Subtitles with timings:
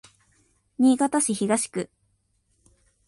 [0.79, 1.91] 新潟市東区